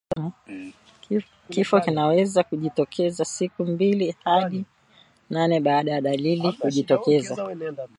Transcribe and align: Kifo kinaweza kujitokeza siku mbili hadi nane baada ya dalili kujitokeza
Kifo 1.49 1.79
kinaweza 1.79 2.43
kujitokeza 2.43 3.25
siku 3.25 3.65
mbili 3.65 4.15
hadi 4.23 4.65
nane 5.29 5.59
baada 5.59 5.91
ya 5.91 6.01
dalili 6.01 6.53
kujitokeza 6.53 7.53